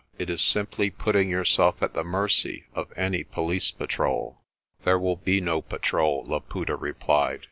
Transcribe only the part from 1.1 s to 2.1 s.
your self at the